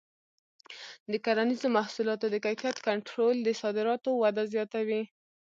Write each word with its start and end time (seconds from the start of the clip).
د 1.11 1.13
کرنیزو 1.25 1.67
محصولاتو 1.77 2.25
د 2.31 2.35
کیفیت 2.45 2.77
کنټرول 2.87 3.35
د 3.41 3.49
صادراتو 3.61 4.09
وده 4.23 4.43
زیاتوي. 4.53 5.01